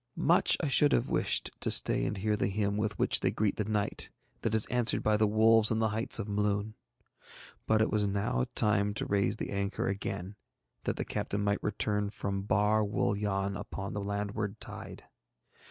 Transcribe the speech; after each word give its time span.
Much 0.15 0.57
I 0.63 0.67
should 0.67 0.93
have 0.93 1.11
wished 1.11 1.51
to 1.59 1.69
stay 1.69 2.07
and 2.07 2.17
hear 2.17 2.35
the 2.35 2.47
hymn 2.47 2.75
with 2.75 2.97
which 2.97 3.19
they 3.19 3.29
greet 3.29 3.57
the 3.57 3.65
night, 3.65 4.09
that 4.41 4.55
is 4.55 4.65
answered 4.65 5.03
by 5.03 5.15
the 5.15 5.27
wolves 5.27 5.71
on 5.71 5.77
the 5.77 5.89
heights 5.89 6.17
of 6.17 6.27
Mloon, 6.27 6.73
but 7.67 7.83
it 7.83 7.91
was 7.91 8.07
now 8.07 8.47
time 8.55 8.95
to 8.95 9.05
raise 9.05 9.37
the 9.37 9.51
anchor 9.51 9.87
again 9.87 10.37
that 10.85 10.95
the 10.95 11.05
captain 11.05 11.41
might 11.43 11.61
return 11.61 12.09
from 12.09 12.41
Bar 12.41 12.83
Wul 12.83 13.15
Yann 13.15 13.55
upon 13.55 13.93
the 13.93 14.01
landward 14.01 14.59
tide. 14.59 15.03